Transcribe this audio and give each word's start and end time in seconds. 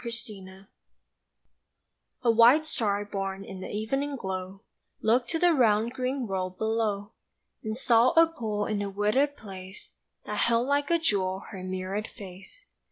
THE 0.03 0.09
STAR 0.09 0.67
A 2.23 2.31
WHITE 2.31 2.65
star 2.65 3.05
born 3.05 3.45
in 3.45 3.61
the 3.61 3.69
evening 3.69 4.15
glow 4.15 4.63
Looked 4.99 5.29
to 5.29 5.37
the 5.37 5.53
round 5.53 5.93
green 5.93 6.25
world 6.25 6.57
below, 6.57 7.11
And 7.63 7.77
saw 7.77 8.09
a 8.13 8.25
pool 8.25 8.65
in 8.65 8.81
a 8.81 8.89
wooded 8.89 9.37
place 9.37 9.91
That 10.25 10.39
held 10.39 10.67
like 10.67 10.89
a 10.89 10.97
jewel 10.97 11.41
her 11.51 11.63
mirrored 11.63 12.07
face. 12.07 12.65